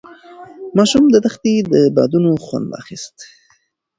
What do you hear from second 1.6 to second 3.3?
د بادونو خوند اخیست.